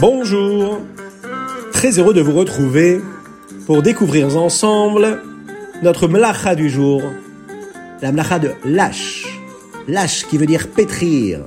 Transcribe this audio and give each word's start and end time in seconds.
Bonjour 0.00 0.80
Très 1.72 1.98
heureux 1.98 2.14
de 2.14 2.20
vous 2.20 2.32
retrouver 2.32 3.00
pour 3.66 3.82
découvrir 3.82 4.36
ensemble 4.36 5.20
notre 5.82 6.06
mlacha 6.06 6.54
du 6.54 6.70
jour, 6.70 7.02
la 8.00 8.12
mlacha 8.12 8.38
de 8.38 8.52
lâche. 8.64 9.26
Lâche 9.88 10.24
qui 10.28 10.38
veut 10.38 10.46
dire 10.46 10.68
pétrir, 10.68 11.46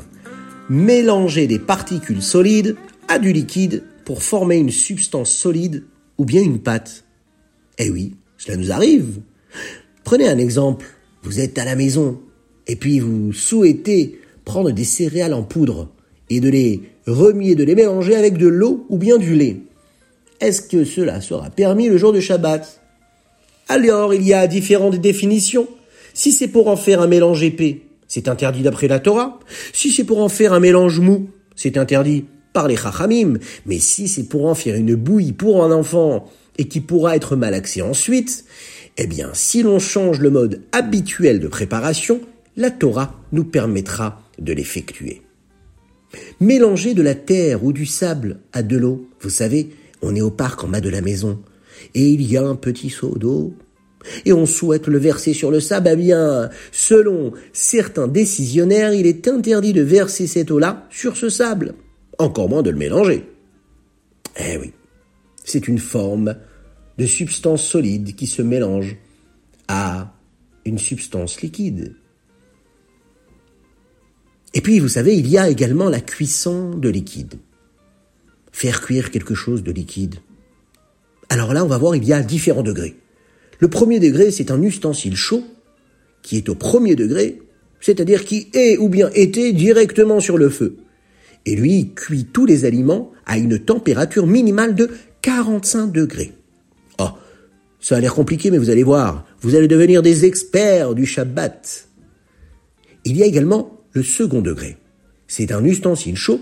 mélanger 0.69 1.47
des 1.47 1.59
particules 1.59 2.21
solides 2.21 2.75
à 3.07 3.19
du 3.19 3.31
liquide 3.31 3.83
pour 4.03 4.21
former 4.21 4.57
une 4.57 4.71
substance 4.71 5.31
solide 5.31 5.85
ou 6.17 6.25
bien 6.25 6.41
une 6.41 6.59
pâte. 6.59 7.05
Eh 7.77 7.89
oui, 7.89 8.15
cela 8.37 8.57
nous 8.57 8.73
arrive. 8.73 9.21
Prenez 10.03 10.27
un 10.27 10.37
exemple, 10.37 10.85
vous 11.23 11.39
êtes 11.39 11.57
à 11.57 11.63
la 11.63 11.77
maison 11.77 12.19
et 12.67 12.75
puis 12.75 12.99
vous 12.99 13.31
souhaitez 13.31 14.19
prendre 14.43 14.71
des 14.71 14.83
céréales 14.83 15.33
en 15.33 15.43
poudre 15.43 15.87
et 16.31 16.39
de 16.39 16.49
les 16.49 16.81
remuer, 17.05 17.55
de 17.55 17.65
les 17.65 17.75
mélanger 17.75 18.15
avec 18.15 18.37
de 18.37 18.47
l'eau 18.47 18.85
ou 18.89 18.97
bien 18.97 19.17
du 19.17 19.35
lait. 19.35 19.57
Est-ce 20.39 20.61
que 20.61 20.85
cela 20.85 21.19
sera 21.19 21.49
permis 21.49 21.89
le 21.89 21.97
jour 21.97 22.13
de 22.13 22.21
Shabbat? 22.21 22.81
Alors, 23.67 24.13
il 24.13 24.25
y 24.25 24.33
a 24.33 24.47
différentes 24.47 24.95
définitions. 24.95 25.67
Si 26.13 26.31
c'est 26.31 26.47
pour 26.47 26.69
en 26.69 26.77
faire 26.77 27.01
un 27.01 27.07
mélange 27.07 27.43
épais, 27.43 27.81
c'est 28.07 28.29
interdit 28.29 28.63
d'après 28.63 28.87
la 28.87 28.99
Torah. 28.99 29.39
Si 29.73 29.91
c'est 29.91 30.05
pour 30.05 30.21
en 30.21 30.29
faire 30.29 30.53
un 30.53 30.61
mélange 30.61 31.01
mou, 31.01 31.29
c'est 31.55 31.77
interdit 31.77 32.25
par 32.53 32.69
les 32.69 32.77
chachamim. 32.77 33.37
Mais 33.65 33.79
si 33.79 34.07
c'est 34.07 34.29
pour 34.29 34.45
en 34.45 34.55
faire 34.55 34.75
une 34.75 34.95
bouillie 34.95 35.33
pour 35.33 35.65
un 35.65 35.71
enfant 35.71 36.29
et 36.57 36.65
qui 36.65 36.79
pourra 36.79 37.17
être 37.17 37.35
malaxé 37.35 37.81
ensuite, 37.81 38.45
eh 38.97 39.05
bien, 39.05 39.31
si 39.33 39.63
l'on 39.63 39.79
change 39.79 40.21
le 40.21 40.29
mode 40.29 40.61
habituel 40.71 41.41
de 41.41 41.49
préparation, 41.49 42.21
la 42.55 42.71
Torah 42.71 43.19
nous 43.33 43.45
permettra 43.45 44.21
de 44.39 44.53
l'effectuer. 44.53 45.23
Mélanger 46.39 46.93
de 46.93 47.01
la 47.01 47.15
terre 47.15 47.63
ou 47.63 47.73
du 47.73 47.85
sable 47.85 48.39
à 48.53 48.63
de 48.63 48.77
l'eau, 48.77 49.09
vous 49.21 49.29
savez, 49.29 49.69
on 50.01 50.15
est 50.15 50.21
au 50.21 50.31
parc 50.31 50.63
en 50.63 50.67
bas 50.67 50.81
de 50.81 50.89
la 50.89 51.01
maison, 51.01 51.39
et 51.93 52.09
il 52.09 52.21
y 52.29 52.37
a 52.37 52.43
un 52.43 52.55
petit 52.55 52.89
seau 52.89 53.17
d'eau, 53.17 53.53
et 54.25 54.33
on 54.33 54.45
souhaite 54.45 54.87
le 54.87 54.97
verser 54.97 55.33
sur 55.33 55.51
le 55.51 55.59
sable, 55.59 55.89
eh 55.91 55.95
bien, 55.95 56.49
selon 56.71 57.33
certains 57.53 58.07
décisionnaires, 58.07 58.93
il 58.93 59.05
est 59.05 59.27
interdit 59.27 59.73
de 59.73 59.81
verser 59.81 60.27
cette 60.27 60.51
eau-là 60.51 60.87
sur 60.89 61.15
ce 61.15 61.29
sable, 61.29 61.75
encore 62.17 62.49
moins 62.49 62.63
de 62.63 62.71
le 62.71 62.77
mélanger. 62.77 63.25
Eh 64.39 64.57
oui, 64.57 64.73
c'est 65.43 65.67
une 65.67 65.79
forme 65.79 66.35
de 66.97 67.05
substance 67.05 67.63
solide 67.63 68.15
qui 68.15 68.27
se 68.27 68.41
mélange 68.41 68.97
à 69.67 70.13
une 70.65 70.77
substance 70.77 71.41
liquide. 71.41 71.95
Et 74.53 74.61
puis, 74.61 74.79
vous 74.79 74.89
savez, 74.89 75.15
il 75.15 75.27
y 75.27 75.37
a 75.37 75.49
également 75.49 75.89
la 75.89 76.01
cuisson 76.01 76.75
de 76.75 76.89
liquide. 76.89 77.35
Faire 78.51 78.81
cuire 78.81 79.11
quelque 79.11 79.33
chose 79.33 79.63
de 79.63 79.71
liquide. 79.71 80.15
Alors 81.29 81.53
là, 81.53 81.63
on 81.63 81.67
va 81.67 81.77
voir, 81.77 81.95
il 81.95 82.03
y 82.03 82.11
a 82.11 82.21
différents 82.21 82.63
degrés. 82.63 82.97
Le 83.59 83.69
premier 83.69 83.99
degré, 83.99 84.31
c'est 84.31 84.51
un 84.51 84.61
ustensile 84.61 85.15
chaud 85.15 85.43
qui 86.21 86.35
est 86.35 86.49
au 86.49 86.55
premier 86.55 86.95
degré, 86.95 87.41
c'est-à-dire 87.79 88.25
qui 88.25 88.49
est 88.53 88.77
ou 88.77 88.89
bien 88.89 89.09
était 89.13 89.53
directement 89.53 90.19
sur 90.19 90.37
le 90.37 90.49
feu. 90.49 90.77
Et 91.45 91.55
lui, 91.55 91.93
cuit 91.95 92.25
tous 92.25 92.45
les 92.45 92.65
aliments 92.65 93.11
à 93.25 93.37
une 93.37 93.59
température 93.59 94.27
minimale 94.27 94.75
de 94.75 94.91
45 95.21 95.91
degrés. 95.91 96.33
Oh, 96.99 97.09
ça 97.79 97.95
a 97.95 97.99
l'air 97.99 98.13
compliqué, 98.13 98.51
mais 98.51 98.57
vous 98.57 98.69
allez 98.69 98.83
voir, 98.83 99.25
vous 99.41 99.55
allez 99.55 99.67
devenir 99.67 100.01
des 100.01 100.25
experts 100.25 100.93
du 100.93 101.05
Shabbat. 101.05 101.87
Il 103.05 103.17
y 103.17 103.23
a 103.23 103.25
également 103.25 103.80
le 103.93 104.03
second 104.03 104.41
degré. 104.41 104.77
C'est 105.27 105.51
un 105.51 105.63
ustensile 105.63 106.15
chaud 106.15 106.41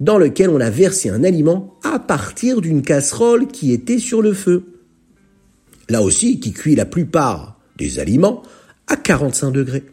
dans 0.00 0.18
lequel 0.18 0.50
on 0.50 0.60
a 0.60 0.70
versé 0.70 1.10
un 1.10 1.24
aliment 1.24 1.78
à 1.84 1.98
partir 1.98 2.60
d'une 2.60 2.82
casserole 2.82 3.46
qui 3.46 3.72
était 3.72 3.98
sur 3.98 4.22
le 4.22 4.32
feu. 4.32 4.64
Là 5.88 6.02
aussi, 6.02 6.40
qui 6.40 6.52
cuit 6.52 6.74
la 6.74 6.86
plupart 6.86 7.60
des 7.76 7.98
aliments 7.98 8.42
à 8.86 8.96
45 8.96 9.50
degrés. 9.50 9.84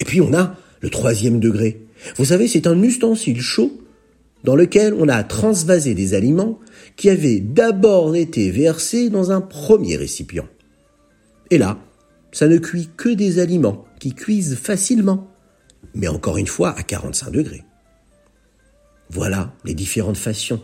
Et 0.00 0.04
puis 0.04 0.20
on 0.20 0.32
a 0.34 0.56
le 0.80 0.90
troisième 0.90 1.40
degré. 1.40 1.86
Vous 2.16 2.26
savez, 2.26 2.48
c'est 2.48 2.66
un 2.66 2.82
ustensile 2.82 3.40
chaud 3.40 3.80
dans 4.44 4.56
lequel 4.56 4.94
on 4.98 5.08
a 5.08 5.24
transvasé 5.24 5.94
des 5.94 6.14
aliments 6.14 6.58
qui 6.96 7.08
avaient 7.08 7.40
d'abord 7.40 8.14
été 8.14 8.50
versés 8.50 9.08
dans 9.08 9.30
un 9.32 9.40
premier 9.40 9.96
récipient. 9.96 10.46
Et 11.50 11.58
là, 11.58 11.78
ça 12.32 12.46
ne 12.46 12.58
cuit 12.58 12.90
que 12.96 13.08
des 13.08 13.38
aliments 13.38 13.84
qui 13.98 14.14
cuisent 14.14 14.56
facilement 14.56 15.30
mais 15.94 16.08
encore 16.08 16.36
une 16.38 16.46
fois 16.46 16.70
à 16.76 16.82
45 16.82 17.30
degrés. 17.30 17.64
Voilà 19.10 19.52
les 19.64 19.74
différentes 19.74 20.16
façons 20.16 20.60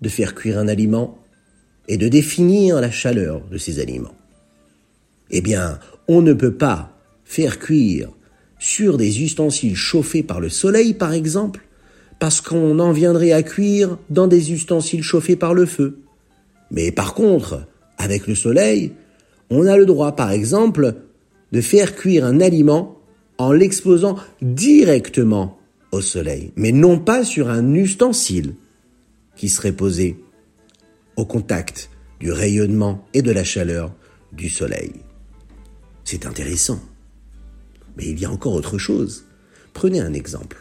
de 0.00 0.08
faire 0.08 0.34
cuire 0.34 0.58
un 0.58 0.68
aliment 0.68 1.18
et 1.88 1.96
de 1.96 2.08
définir 2.08 2.80
la 2.80 2.90
chaleur 2.90 3.42
de 3.48 3.58
ces 3.58 3.80
aliments. 3.80 4.14
Eh 5.30 5.40
bien, 5.40 5.78
on 6.08 6.22
ne 6.22 6.32
peut 6.32 6.54
pas 6.54 6.96
faire 7.24 7.58
cuire 7.58 8.10
sur 8.58 8.96
des 8.96 9.22
ustensiles 9.22 9.76
chauffés 9.76 10.22
par 10.22 10.40
le 10.40 10.48
soleil, 10.48 10.94
par 10.94 11.12
exemple, 11.12 11.66
parce 12.18 12.40
qu'on 12.40 12.78
en 12.78 12.92
viendrait 12.92 13.32
à 13.32 13.42
cuire 13.42 13.98
dans 14.10 14.26
des 14.26 14.52
ustensiles 14.52 15.02
chauffés 15.02 15.36
par 15.36 15.54
le 15.54 15.66
feu. 15.66 15.98
Mais 16.70 16.90
par 16.90 17.14
contre, 17.14 17.66
avec 17.98 18.26
le 18.26 18.34
soleil, 18.34 18.92
on 19.50 19.66
a 19.66 19.76
le 19.76 19.86
droit, 19.86 20.16
par 20.16 20.30
exemple, 20.30 20.94
de 21.52 21.60
faire 21.60 21.94
cuire 21.94 22.24
un 22.24 22.40
aliment 22.40 22.95
en 23.38 23.52
l'exposant 23.52 24.16
directement 24.40 25.58
au 25.92 26.00
soleil, 26.00 26.52
mais 26.56 26.72
non 26.72 26.98
pas 26.98 27.24
sur 27.24 27.48
un 27.48 27.74
ustensile 27.74 28.54
qui 29.36 29.48
serait 29.48 29.72
posé 29.72 30.18
au 31.16 31.24
contact 31.24 31.90
du 32.20 32.32
rayonnement 32.32 33.06
et 33.14 33.22
de 33.22 33.30
la 33.30 33.44
chaleur 33.44 33.94
du 34.32 34.48
soleil. 34.48 34.92
C'est 36.04 36.26
intéressant. 36.26 36.80
Mais 37.96 38.06
il 38.06 38.20
y 38.20 38.24
a 38.24 38.30
encore 38.30 38.54
autre 38.54 38.78
chose. 38.78 39.24
Prenez 39.72 40.00
un 40.00 40.12
exemple. 40.12 40.58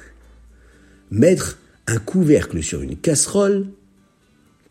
Mettre 1.12 1.60
un 1.88 1.98
couvercle 1.98 2.64
sur 2.64 2.82
une 2.82 2.98
casserole 2.98 3.68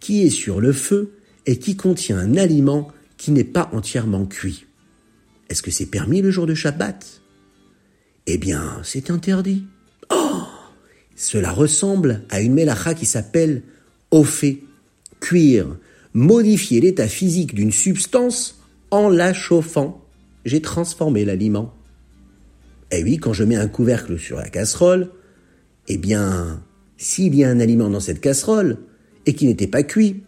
qui 0.01 0.23
est 0.23 0.31
sur 0.31 0.61
le 0.61 0.73
feu 0.73 1.13
et 1.47 1.59
qui 1.59 1.77
contient 1.77 2.19
un 2.19 2.37
aliment 2.37 2.91
qui 3.17 3.31
n'est 3.31 3.45
pas 3.45 3.71
entièrement 3.73 4.27
cuit. 4.27 4.67
Est-ce 5.49 5.63
que 5.63 5.71
c'est 5.71 5.87
permis 5.87 6.23
le 6.23 6.31
jour 6.31 6.47
de 6.47 6.55
Shabbat? 6.55 7.23
Eh 8.27 8.39
bien, 8.39 8.81
c'est 8.83 9.11
interdit. 9.11 9.65
Oh 10.11 10.43
Cela 11.17 11.53
ressemble 11.53 12.23
à 12.31 12.41
une 12.41 12.55
mélacha 12.55 12.95
qui 12.95 13.07
s'appelle 13.07 13.63
fait 14.23 14.61
cuire, 15.19 15.77
modifier 16.13 16.81
l'état 16.81 17.09
physique 17.09 17.55
d'une 17.55 17.73
substance 17.73 18.61
en 18.93 19.09
la 19.09 19.35
chauffant. 19.35 20.01
J'ai 20.45 20.63
transformé 20.63 21.25
l'aliment. 21.25 21.75
Eh 22.93 23.03
oui, 23.03 23.17
quand 23.17 23.33
je 23.33 23.43
mets 23.43 23.57
un 23.57 23.67
couvercle 23.67 24.19
sur 24.19 24.37
la 24.37 24.49
casserole, 24.49 25.11
eh 25.89 25.97
bien, 25.97 26.63
s'il 26.97 27.35
y 27.35 27.43
a 27.43 27.49
un 27.49 27.59
aliment 27.59 27.91
dans 27.91 28.01
cette 28.01 28.21
casserole 28.21 28.79
et 29.27 29.35
qui 29.35 29.47
n'était 29.47 29.67
pas 29.67 29.83
cuit, 29.83 30.23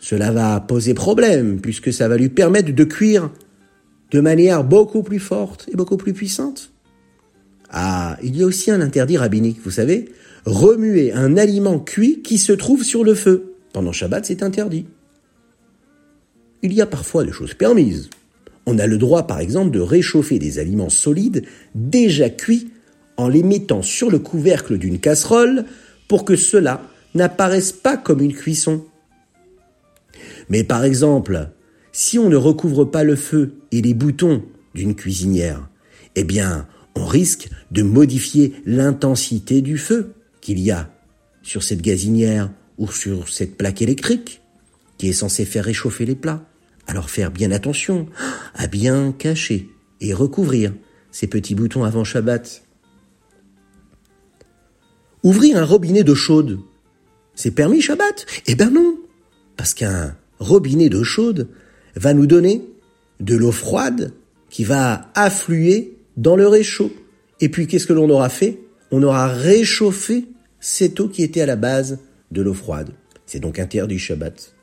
cela 0.00 0.30
va 0.30 0.60
poser 0.60 0.94
problème 0.94 1.60
puisque 1.60 1.92
ça 1.92 2.08
va 2.08 2.16
lui 2.16 2.30
permettre 2.30 2.72
de 2.72 2.84
cuire 2.84 3.30
de 4.12 4.20
manière 4.20 4.64
beaucoup 4.64 5.02
plus 5.02 5.18
forte 5.18 5.68
et 5.72 5.76
beaucoup 5.76 5.96
plus 5.96 6.12
puissante. 6.12 6.71
Ah, 7.72 8.18
il 8.22 8.36
y 8.36 8.42
a 8.42 8.46
aussi 8.46 8.70
un 8.70 8.82
interdit 8.82 9.16
rabbinique, 9.16 9.60
vous 9.64 9.70
savez, 9.70 10.10
remuer 10.44 11.12
un 11.12 11.36
aliment 11.38 11.78
cuit 11.78 12.20
qui 12.22 12.36
se 12.36 12.52
trouve 12.52 12.84
sur 12.84 13.02
le 13.02 13.14
feu. 13.14 13.54
Pendant 13.72 13.92
Shabbat, 13.92 14.26
c'est 14.26 14.42
interdit. 14.42 14.86
Il 16.62 16.74
y 16.74 16.82
a 16.82 16.86
parfois 16.86 17.24
des 17.24 17.32
choses 17.32 17.54
permises. 17.54 18.10
On 18.66 18.78
a 18.78 18.86
le 18.86 18.98
droit, 18.98 19.26
par 19.26 19.40
exemple, 19.40 19.70
de 19.70 19.80
réchauffer 19.80 20.38
des 20.38 20.58
aliments 20.58 20.90
solides 20.90 21.44
déjà 21.74 22.28
cuits 22.28 22.70
en 23.16 23.28
les 23.28 23.42
mettant 23.42 23.82
sur 23.82 24.10
le 24.10 24.18
couvercle 24.18 24.78
d'une 24.78 25.00
casserole 25.00 25.64
pour 26.08 26.24
que 26.24 26.36
cela 26.36 26.82
n'apparaisse 27.14 27.72
pas 27.72 27.96
comme 27.96 28.20
une 28.20 28.34
cuisson. 28.34 28.84
Mais 30.48 30.62
par 30.62 30.84
exemple, 30.84 31.48
si 31.92 32.18
on 32.18 32.28
ne 32.28 32.36
recouvre 32.36 32.84
pas 32.84 33.04
le 33.04 33.16
feu 33.16 33.54
et 33.72 33.82
les 33.82 33.94
boutons 33.94 34.42
d'une 34.74 34.94
cuisinière, 34.94 35.68
eh 36.14 36.24
bien, 36.24 36.66
on 36.94 37.06
risque 37.06 37.48
de 37.70 37.82
modifier 37.82 38.54
l'intensité 38.66 39.60
du 39.62 39.78
feu 39.78 40.14
qu'il 40.40 40.58
y 40.58 40.70
a 40.70 40.90
sur 41.42 41.62
cette 41.62 41.82
gazinière 41.82 42.50
ou 42.78 42.90
sur 42.90 43.28
cette 43.28 43.56
plaque 43.56 43.82
électrique 43.82 44.40
qui 44.98 45.08
est 45.08 45.12
censée 45.12 45.44
faire 45.44 45.64
réchauffer 45.64 46.06
les 46.06 46.14
plats. 46.14 46.44
Alors 46.86 47.10
faire 47.10 47.30
bien 47.30 47.50
attention 47.50 48.08
à 48.54 48.66
bien 48.66 49.12
cacher 49.12 49.68
et 50.00 50.12
recouvrir 50.12 50.72
ces 51.10 51.26
petits 51.26 51.54
boutons 51.54 51.84
avant 51.84 52.04
Shabbat. 52.04 52.62
Ouvrir 55.22 55.56
un 55.56 55.64
robinet 55.64 56.02
d'eau 56.02 56.16
chaude, 56.16 56.60
c'est 57.34 57.52
permis 57.52 57.80
Shabbat? 57.80 58.26
Eh 58.46 58.56
ben 58.56 58.70
non, 58.70 58.98
parce 59.56 59.74
qu'un 59.74 60.16
robinet 60.40 60.88
d'eau 60.88 61.04
chaude 61.04 61.48
va 61.94 62.14
nous 62.14 62.26
donner 62.26 62.64
de 63.20 63.36
l'eau 63.36 63.52
froide 63.52 64.12
qui 64.50 64.64
va 64.64 65.10
affluer 65.14 65.96
dans 66.16 66.36
le 66.36 66.46
réchaud. 66.46 66.92
Et 67.40 67.48
puis 67.48 67.66
qu'est-ce 67.66 67.86
que 67.86 67.92
l'on 67.92 68.10
aura 68.10 68.28
fait? 68.28 68.60
On 68.90 69.02
aura 69.02 69.28
réchauffé 69.28 70.26
cette 70.60 71.00
eau 71.00 71.08
qui 71.08 71.22
était 71.22 71.40
à 71.40 71.46
la 71.46 71.56
base 71.56 71.98
de 72.30 72.42
l'eau 72.42 72.54
froide. 72.54 72.90
c'est 73.26 73.40
donc 73.40 73.58
interdit 73.58 73.98
Shabbat. 73.98 74.54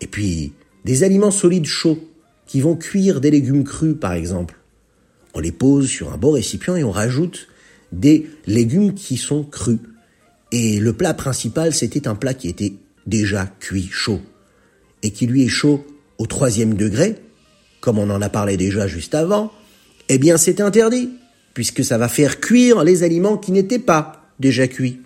Et 0.00 0.06
puis, 0.06 0.52
des 0.84 1.02
aliments 1.02 1.30
solides 1.30 1.66
chauds, 1.66 1.98
qui 2.46 2.60
vont 2.60 2.76
cuire 2.76 3.20
des 3.20 3.30
légumes 3.30 3.64
crus 3.64 3.96
par 3.98 4.12
exemple. 4.12 4.56
On 5.34 5.40
les 5.40 5.52
pose 5.52 5.88
sur 5.88 6.12
un 6.12 6.16
beau 6.16 6.32
récipient 6.32 6.76
et 6.76 6.84
on 6.84 6.90
rajoute 6.90 7.48
des 7.92 8.28
légumes 8.46 8.94
qui 8.94 9.16
sont 9.16 9.44
crus. 9.44 9.78
Et 10.52 10.78
le 10.78 10.92
plat 10.92 11.14
principal, 11.14 11.74
c'était 11.74 12.06
un 12.06 12.14
plat 12.14 12.34
qui 12.34 12.48
était 12.48 12.74
déjà 13.06 13.46
cuit 13.60 13.88
chaud. 13.90 14.20
Et 15.02 15.10
qui 15.10 15.26
lui 15.26 15.44
est 15.44 15.48
chaud 15.48 15.84
au 16.18 16.26
troisième 16.26 16.74
degré, 16.74 17.16
comme 17.80 17.98
on 17.98 18.10
en 18.10 18.22
a 18.22 18.28
parlé 18.28 18.56
déjà 18.56 18.86
juste 18.86 19.14
avant, 19.14 19.52
eh 20.08 20.18
bien 20.18 20.36
c'est 20.36 20.60
interdit, 20.60 21.10
puisque 21.54 21.84
ça 21.84 21.98
va 21.98 22.08
faire 22.08 22.40
cuire 22.40 22.84
les 22.84 23.02
aliments 23.02 23.36
qui 23.36 23.52
n'étaient 23.52 23.78
pas 23.78 24.30
déjà 24.40 24.66
cuits. 24.68 25.00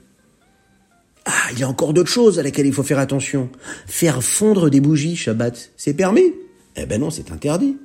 Ah, 1.24 1.32
il 1.52 1.58
y 1.58 1.62
a 1.62 1.68
encore 1.68 1.92
d'autres 1.92 2.10
choses 2.10 2.38
à 2.38 2.42
laquelle 2.42 2.66
il 2.66 2.72
faut 2.72 2.82
faire 2.82 2.98
attention. 2.98 3.50
Faire 3.86 4.22
fondre 4.22 4.70
des 4.70 4.80
bougies 4.80 5.14
Shabbat, 5.14 5.72
c'est 5.76 5.92
permis 5.92 6.32
Eh 6.76 6.86
ben 6.86 7.00
non, 7.00 7.10
c'est 7.10 7.30
interdit. 7.30 7.76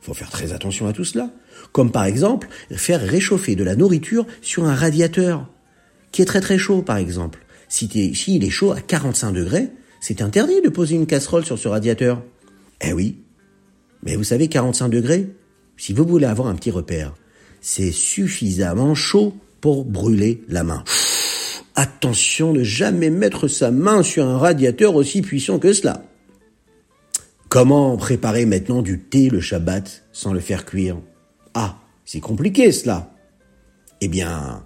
Il 0.00 0.04
faut 0.04 0.14
faire 0.14 0.30
très 0.30 0.52
attention 0.52 0.86
à 0.86 0.92
tout 0.92 1.04
cela. 1.04 1.30
Comme 1.72 1.90
par 1.90 2.04
exemple, 2.04 2.48
faire 2.70 3.00
réchauffer 3.00 3.56
de 3.56 3.64
la 3.64 3.74
nourriture 3.74 4.26
sur 4.42 4.64
un 4.64 4.76
radiateur, 4.76 5.48
qui 6.12 6.22
est 6.22 6.24
très 6.24 6.40
très 6.40 6.56
chaud 6.56 6.82
par 6.82 6.98
exemple. 6.98 7.40
Si, 7.68 7.88
si 8.14 8.36
il 8.36 8.44
est 8.44 8.50
chaud 8.50 8.70
à 8.70 8.80
45 8.80 9.32
degrés, 9.32 9.70
c'est 10.00 10.22
interdit 10.22 10.62
de 10.62 10.68
poser 10.68 10.94
une 10.94 11.06
casserole 11.06 11.44
sur 11.44 11.58
ce 11.58 11.66
radiateur. 11.66 12.22
Eh 12.80 12.92
oui. 12.92 13.18
Mais 14.04 14.14
vous 14.14 14.24
savez, 14.24 14.46
45 14.46 14.88
degrés, 14.88 15.28
si 15.78 15.94
vous 15.94 16.04
voulez 16.04 16.26
avoir 16.26 16.48
un 16.48 16.54
petit 16.54 16.70
repère, 16.70 17.14
c'est 17.62 17.92
suffisamment 17.92 18.94
chaud 18.94 19.34
pour 19.62 19.84
brûler 19.84 20.42
la 20.48 20.64
main. 20.64 20.84
Attention 21.74 22.52
de 22.52 22.64
jamais 22.64 23.08
mettre 23.08 23.46
sa 23.48 23.70
main 23.70 24.02
sur 24.02 24.26
un 24.26 24.36
radiateur 24.36 24.96
aussi 24.96 25.22
puissant 25.22 25.58
que 25.58 25.72
cela. 25.72 26.04
Comment 27.48 27.96
préparer 27.96 28.44
maintenant 28.44 28.82
du 28.82 29.00
thé 29.00 29.30
le 29.30 29.40
Shabbat 29.40 30.04
sans 30.12 30.32
le 30.32 30.40
faire 30.40 30.66
cuire? 30.66 30.98
Ah, 31.54 31.78
c'est 32.04 32.20
compliqué 32.20 32.72
cela. 32.72 33.14
Eh 34.00 34.08
bien, 34.08 34.64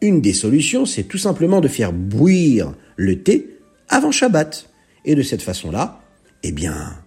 une 0.00 0.20
des 0.20 0.32
solutions, 0.32 0.86
c'est 0.86 1.04
tout 1.04 1.18
simplement 1.18 1.60
de 1.60 1.68
faire 1.68 1.92
bouillir 1.92 2.72
le 2.96 3.22
thé 3.22 3.58
avant 3.88 4.12
Shabbat. 4.12 4.70
Et 5.04 5.14
de 5.16 5.22
cette 5.22 5.42
façon-là, 5.42 6.00
eh 6.44 6.52
bien, 6.52 7.02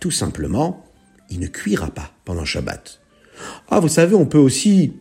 tout 0.00 0.10
simplement, 0.10 0.84
il 1.30 1.40
ne 1.40 1.46
cuira 1.46 1.90
pas 1.90 2.12
pendant 2.24 2.44
Shabbat. 2.44 3.00
Ah, 3.68 3.80
vous 3.80 3.88
savez, 3.88 4.14
on 4.14 4.26
peut 4.26 4.38
aussi 4.38 4.92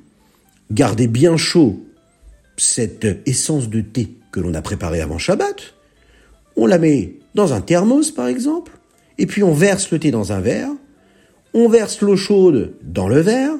garder 0.71 1.07
bien 1.07 1.37
chaud 1.37 1.83
cette 2.57 3.07
essence 3.25 3.69
de 3.69 3.81
thé 3.81 4.09
que 4.31 4.39
l'on 4.39 4.53
a 4.53 4.61
préparée 4.61 5.01
avant 5.01 5.17
Shabbat, 5.17 5.75
on 6.55 6.65
la 6.65 6.77
met 6.77 7.13
dans 7.35 7.53
un 7.53 7.61
thermos 7.61 8.11
par 8.11 8.27
exemple, 8.27 8.71
et 9.17 9.25
puis 9.25 9.43
on 9.43 9.53
verse 9.53 9.91
le 9.91 9.99
thé 9.99 10.11
dans 10.11 10.31
un 10.31 10.39
verre, 10.39 10.69
on 11.53 11.69
verse 11.69 12.01
l'eau 12.01 12.15
chaude 12.15 12.73
dans 12.81 13.07
le 13.07 13.19
verre, 13.19 13.53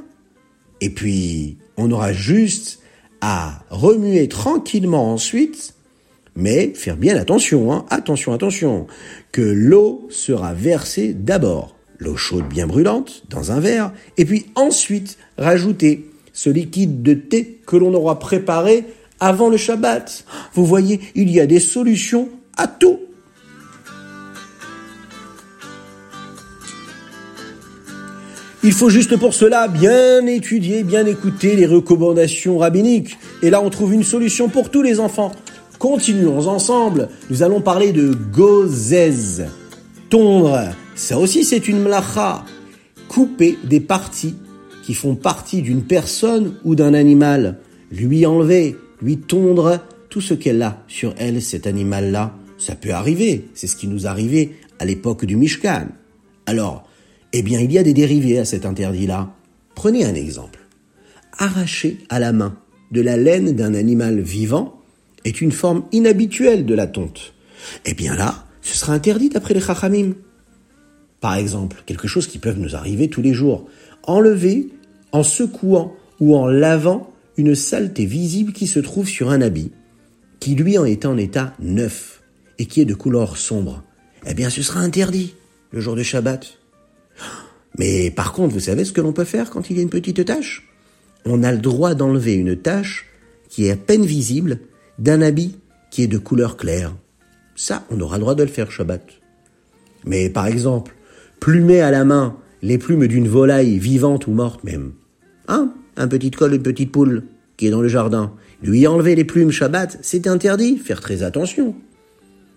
et 0.82 0.90
puis 0.90 1.58
on 1.78 1.92
aura 1.92 2.14
juste 2.14 2.80
à 3.22 3.64
remuer 3.70 4.28
tranquillement 4.28 5.14
ensuite, 5.14 5.76
mais 6.36 6.74
faire 6.74 6.98
bien 6.98 7.16
attention, 7.16 7.72
hein, 7.72 7.86
attention, 7.90 8.34
attention, 8.34 8.88
que 9.32 9.42
l'eau 9.42 10.08
sera 10.10 10.54
versée 10.54 11.14
d'abord, 11.14 11.76
l'eau 12.04 12.16
chaude 12.16 12.48
bien 12.48 12.68
brûlante, 12.68 13.24
dans 13.30 13.52
un 13.52 13.60
verre, 13.60 13.92
et 14.18 14.26
puis 14.26 14.46
ensuite 14.56 15.18
rajouter 15.38 16.10
ce 16.34 16.50
liquide 16.50 17.02
de 17.02 17.14
thé 17.14 17.60
que 17.66 17.76
l'on 17.76 17.94
aura 17.94 18.20
préparé 18.20 18.86
avant 19.20 19.50
le 19.50 19.58
Shabbat. 19.58 20.26
Vous 20.54 20.66
voyez, 20.66 21.00
il 21.16 21.30
y 21.30 21.40
a 21.40 21.46
des 21.46 21.60
solutions 21.60 22.30
à 22.58 22.68
tout. 22.68 23.00
Il 28.66 28.72
faut 28.72 28.90
juste 28.90 29.18
pour 29.18 29.34
cela 29.34 29.68
bien 29.68 30.26
étudier, 30.26 30.84
bien 30.84 31.06
écouter 31.06 31.56
les 31.56 31.66
recommandations 31.66 32.58
rabbiniques. 32.58 33.18
Et 33.42 33.50
là, 33.50 33.62
on 33.62 33.70
trouve 33.70 33.94
une 33.94 34.04
solution 34.04 34.48
pour 34.48 34.70
tous 34.70 34.82
les 34.82 35.02
enfants. 35.02 35.34
Continuons 35.80 36.48
ensemble. 36.48 37.10
Nous 37.30 37.44
allons 37.44 37.60
parler 37.60 37.92
de 37.92 38.14
gozez. 38.14 39.44
Tondre. 40.10 40.70
Ça 40.96 41.18
aussi, 41.18 41.44
c'est 41.44 41.68
une 41.68 41.82
mlacha. 41.82 42.46
Couper 43.08 43.58
des 43.64 43.80
parties 43.80 44.36
qui 44.84 44.94
font 44.94 45.16
partie 45.16 45.62
d'une 45.62 45.84
personne 45.84 46.56
ou 46.64 46.76
d'un 46.76 46.94
animal, 46.94 47.60
lui 47.92 48.26
enlever, 48.26 48.76
lui 49.02 49.18
tondre 49.18 49.80
tout 50.10 50.22
ce 50.22 50.34
qu'elle 50.34 50.62
a 50.62 50.84
sur 50.88 51.14
elle, 51.18 51.42
cet 51.42 51.68
animal-là. 51.68 52.36
Ça 52.58 52.76
peut 52.76 52.92
arriver, 52.92 53.46
c'est 53.54 53.68
ce 53.68 53.76
qui 53.76 53.88
nous 53.88 54.08
arrivait 54.08 54.52
à 54.80 54.86
l'époque 54.86 55.26
du 55.26 55.36
Mishkan. 55.36 55.88
Alors, 56.46 56.88
eh 57.34 57.42
bien, 57.42 57.60
il 57.60 57.72
y 57.72 57.80
a 57.80 57.84
des 57.84 57.94
dérivés 57.94 58.40
à 58.40 58.46
cet 58.46 58.66
interdit-là. 58.66 59.34
Prenez 59.76 60.06
un 60.06 60.14
exemple. 60.14 60.60
Arracher 61.38 61.98
à 62.10 62.20
la 62.20 62.32
main 62.32 62.56
de 62.92 63.02
la 63.02 63.18
laine 63.18 63.54
d'un 63.54 63.74
animal 63.74 64.20
vivant 64.20 64.80
est 65.26 65.42
une 65.42 65.52
forme 65.52 65.86
inhabituelle 65.92 66.66
de 66.66 66.76
la 66.76 66.86
tonte. 66.86 67.34
Eh 67.86 67.94
bien 67.94 68.16
là, 68.16 68.46
ce 68.62 68.78
sera 68.78 68.94
interdit 68.94 69.30
d'après 69.30 69.54
les 69.54 69.60
Chachamim. 69.60 70.14
Par 71.24 71.36
exemple, 71.36 71.84
quelque 71.86 72.10
chose 72.10 72.28
qui 72.28 72.38
peut 72.38 72.52
nous 72.52 72.76
arriver 72.76 73.08
tous 73.08 73.22
les 73.22 73.34
jours 73.34 73.70
enlever 74.04 74.68
en 75.14 75.24
secouant 75.24 75.96
ou 76.20 76.36
en 76.36 76.48
lavant 76.48 77.14
une 77.38 77.56
saleté 77.56 78.06
visible 78.06 78.52
qui 78.52 78.68
se 78.68 78.82
trouve 78.82 79.08
sur 79.08 79.30
un 79.30 79.40
habit, 79.40 79.72
qui 80.42 80.54
lui 80.54 80.78
en 80.78 80.84
est 80.84 81.06
en 81.06 81.18
état 81.18 81.54
neuf 81.62 82.22
et 82.60 82.66
qui 82.66 82.82
est 82.82 82.86
de 82.86 82.94
couleur 82.94 83.38
sombre. 83.38 83.86
Eh 84.28 84.34
bien, 84.34 84.50
ce 84.50 84.62
sera 84.62 84.82
interdit 84.82 85.34
le 85.72 85.80
jour 85.80 85.96
de 85.96 86.04
Shabbat. 86.04 86.58
Mais 87.78 88.12
par 88.12 88.34
contre, 88.34 88.54
vous 88.54 88.60
savez 88.60 88.84
ce 88.84 88.92
que 88.92 89.00
l'on 89.00 89.14
peut 89.14 89.24
faire 89.24 89.50
quand 89.50 89.70
il 89.70 89.78
y 89.78 89.80
a 89.80 89.84
une 89.84 89.90
petite 89.90 90.26
tache? 90.26 90.68
On 91.24 91.42
a 91.44 91.54
le 91.54 91.60
droit 91.60 91.96
d'enlever 91.96 92.34
une 92.34 92.58
tache 92.58 93.06
qui 93.48 93.68
est 93.68 93.72
à 93.72 93.78
peine 93.78 94.06
visible 94.06 94.60
d'un 95.00 95.22
habit 95.22 95.56
qui 95.90 96.04
est 96.04 96.08
de 96.08 96.18
couleur 96.18 96.58
claire. 96.58 96.94
Ça, 97.56 97.86
on 97.92 98.02
aura 98.02 98.18
le 98.18 98.22
droit 98.24 98.36
de 98.36 98.44
le 98.44 98.50
faire 98.50 98.72
Shabbat. 98.72 99.06
Mais 100.04 100.30
par 100.30 100.48
exemple, 100.48 100.94
plumer 101.44 101.82
à 101.82 101.92
la 101.92 102.06
main 102.06 102.38
les 102.62 102.78
plumes 102.78 103.06
d'une 103.06 103.28
volaille 103.28 103.78
vivante 103.78 104.28
ou 104.28 104.32
morte 104.32 104.64
même. 104.64 104.94
Hein 105.50 105.74
Un 105.98 106.08
petit 106.08 106.32
col, 106.32 106.54
une 106.54 106.64
petite 106.64 106.94
poule 106.94 107.24
qui 107.58 107.68
est 107.68 107.70
dans 107.70 107.82
le 107.82 107.90
jardin. 107.90 108.32
Lui 108.62 108.88
enlever 108.88 109.14
les 109.14 109.26
plumes 109.26 109.52
Shabbat, 109.52 110.00
c'est 110.02 110.26
interdit, 110.28 110.78
faire 110.78 111.02
très 111.02 111.22
attention. 111.22 111.76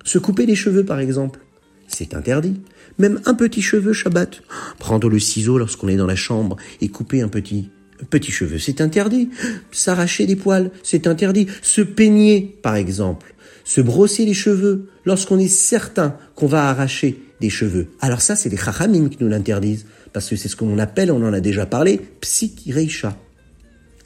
Se 0.05 0.19
couper 0.19 0.47
les 0.47 0.55
cheveux 0.55 0.85
par 0.85 1.01
exemple, 1.01 1.41
c'est 1.89 2.15
interdit. 2.15 2.61
Même 3.01 3.21
un 3.27 3.35
petit 3.35 3.61
cheveu 3.61 3.93
Shabbat. 3.93 4.41
Prendre 4.79 5.09
le 5.09 5.19
ciseau 5.19 5.59
lorsqu'on 5.59 5.89
est 5.89 5.97
dans 5.97 6.07
la 6.07 6.15
chambre 6.15 6.57
et 6.81 6.87
couper 6.87 7.23
un 7.23 7.29
petit 7.29 7.71
petit 8.05 8.31
cheveu, 8.31 8.59
c'est 8.59 8.81
interdit. 8.81 9.31
S'arracher 9.73 10.27
des 10.27 10.37
poils, 10.37 10.71
c'est 10.83 11.07
interdit. 11.07 11.47
Se 11.63 11.81
peigner 11.81 12.57
par 12.63 12.77
exemple. 12.77 13.35
Se 13.65 13.81
brosser 13.81 14.25
les 14.25 14.35
cheveux 14.35 14.89
lorsqu'on 15.05 15.39
est 15.39 15.49
certain 15.49 16.17
qu'on 16.35 16.47
va 16.47 16.69
arracher 16.69 17.19
des 17.41 17.51
cheveux. 17.51 17.89
Alors 18.01 18.21
ça, 18.21 18.37
c'est 18.37 18.49
les 18.49 18.57
chachamim 18.57 19.09
qui 19.09 19.19
nous 19.21 19.29
l'interdisent 19.29 19.87
parce 20.13 20.31
que 20.31 20.37
c'est 20.37 20.49
ce 20.49 20.57
qu'on 20.57 20.79
appelle, 20.79 21.11
on 21.11 21.23
en 21.27 21.33
a 21.33 21.41
déjà 21.41 21.67
parlé, 21.67 22.01
psychireisha. 22.21 23.17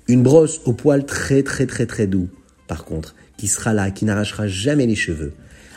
Une 0.08 0.22
brosse 0.22 0.60
au 0.64 0.72
poil 0.72 1.06
très 1.06 1.42
très 1.42 1.66
très 1.66 1.86
très 1.86 2.06
doux, 2.06 2.28
par 2.66 2.84
contre, 2.84 3.14
qui 3.36 3.46
sera 3.46 3.72
là, 3.72 3.90
qui 3.90 4.04
n'arrachera 4.04 4.48
jamais 4.48 4.86
les 4.86 4.96
cheveux. 4.96 5.34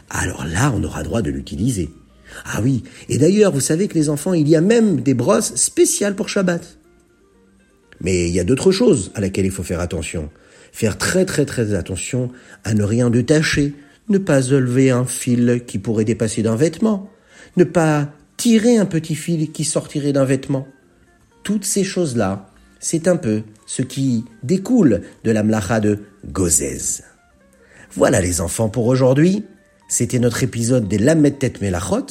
Alors 0.10 0.46
là, 0.46 0.74
on 0.76 0.84
aura 0.84 1.04
droit 1.04 1.22
de 1.22 1.30
l'utiliser. 1.30 1.90
Ah 2.46 2.62
oui, 2.64 2.84
et 3.10 3.18
d'ailleurs, 3.18 3.52
vous 3.52 3.60
savez 3.60 3.88
que 3.88 3.94
les 3.94 4.10
enfants, 4.10 4.34
il 4.34 4.48
y 4.50 4.56
a 4.56 4.62
même 4.62 5.02
des 5.02 5.14
brosses 5.14 5.56
spéciales 5.56 6.16
pour 6.16 6.30
Shabbat. 6.30 6.80
Mais 8.04 8.28
il 8.28 8.34
y 8.34 8.40
a 8.40 8.44
d'autres 8.44 8.72
choses 8.72 9.12
à 9.16 9.22
laquelle 9.22 9.46
il 9.46 9.52
faut 9.52 9.64
faire 9.64 9.80
attention. 9.80 10.30
Faire 10.72 10.98
très 10.98 11.26
très 11.26 11.46
très 11.46 11.74
attention 11.74 12.32
à 12.64 12.74
ne 12.74 12.84
rien 12.84 13.10
détacher, 13.10 13.74
ne 14.10 14.18
pas 14.18 14.54
enlever 14.54 14.92
un 14.92 15.06
fil 15.06 15.64
qui 15.66 15.80
pourrait 15.80 16.06
dépasser 16.06 16.44
d'un 16.44 16.56
vêtement, 16.56 17.10
ne 17.58 17.64
pas 17.64 18.10
tirer 18.38 18.78
un 18.78 18.86
petit 18.86 19.16
fil 19.16 19.52
qui 19.52 19.64
sortirait 19.64 20.14
d'un 20.14 20.26
vêtement. 20.26 20.68
Toutes 21.44 21.66
ces 21.66 21.84
choses-là, 21.84 22.50
c'est 22.80 23.08
un 23.08 23.16
peu 23.16 23.44
ce 23.66 23.82
qui 23.82 24.26
découle 24.44 25.02
de 25.24 25.32
la 25.32 25.44
mlacha 25.44 25.80
de 25.80 26.00
Gozez. 26.26 27.02
Voilà 27.96 28.22
les 28.22 28.42
enfants 28.42 28.70
pour 28.70 28.88
aujourd'hui. 28.88 29.46
C'était 29.88 30.20
notre 30.20 30.44
épisode 30.44 30.88
des 30.88 30.98
Lametet 30.98 31.54
Melachot. 31.62 32.08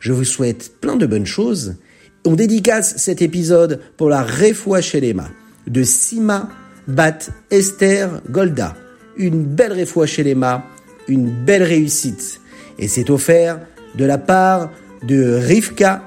Je 0.00 0.12
vous 0.12 0.24
souhaite 0.24 0.80
plein 0.80 0.96
de 0.96 1.06
bonnes 1.06 1.26
choses. 1.26 1.76
On 2.24 2.34
dédicace 2.34 2.98
cet 2.98 3.20
épisode 3.20 3.80
pour 3.96 4.08
la 4.08 4.22
Refoua 4.22 4.80
Shelema 4.80 5.28
de 5.66 5.82
Sima 5.82 6.48
Bat 6.86 7.18
Esther 7.50 8.20
Golda. 8.30 8.76
Une 9.16 9.42
belle 9.42 9.72
Refoua 9.72 10.06
Shelema, 10.06 10.64
une 11.08 11.28
belle 11.30 11.64
réussite. 11.64 12.40
Et 12.78 12.86
c'est 12.86 13.10
offert 13.10 13.58
de 13.96 14.04
la 14.04 14.18
part 14.18 14.70
de 15.02 15.34
Rivka 15.34 16.02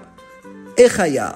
Echaya. 0.77 1.35